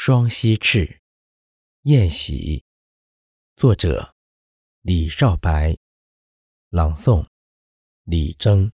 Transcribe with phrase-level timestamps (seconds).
[0.00, 1.00] 双溪翅，
[1.82, 2.64] 宴喜。
[3.56, 4.14] 作者：
[4.82, 5.76] 李少白。
[6.68, 7.26] 朗诵：
[8.04, 8.70] 李征。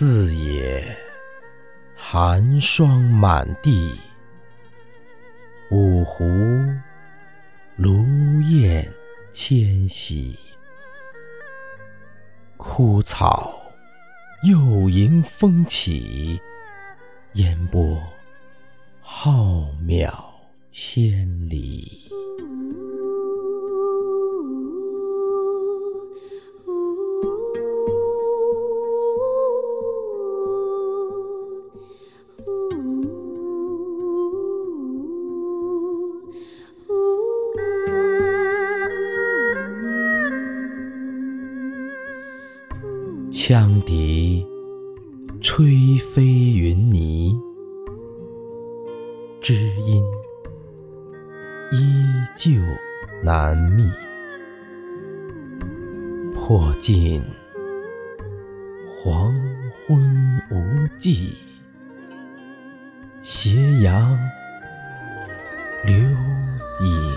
[0.00, 0.96] 四野
[1.96, 3.98] 寒霜满地，
[5.72, 6.24] 五湖
[7.74, 8.06] 芦
[8.42, 8.88] 雁
[9.32, 10.38] 迁徙，
[12.56, 13.60] 枯草
[14.44, 16.40] 又迎风起，
[17.32, 18.00] 烟波
[19.00, 19.34] 浩
[19.84, 20.12] 渺
[20.70, 22.07] 千里。
[43.48, 44.46] 羌笛
[45.40, 47.34] 吹飞云霓，
[49.40, 50.04] 知音
[51.72, 52.04] 依
[52.36, 52.50] 旧
[53.24, 53.90] 难觅。
[56.34, 57.22] 破尽
[58.86, 59.32] 黄
[59.72, 59.98] 昏
[60.50, 61.34] 无际，
[63.22, 64.18] 斜阳
[65.86, 67.07] 留影